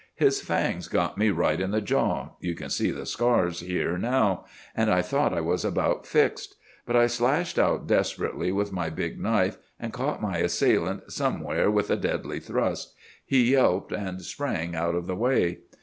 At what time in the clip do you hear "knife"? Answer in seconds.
9.21-9.59